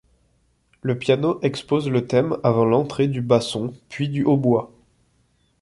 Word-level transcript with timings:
Le 0.81 0.97
piano 0.97 1.39
expose 1.43 1.87
le 1.87 2.07
thème 2.07 2.37
avant 2.43 2.65
l'entrée 2.65 3.07
du 3.07 3.21
basson 3.21 3.71
puis 3.87 4.09
du 4.09 4.23
hautbois. 4.23 4.71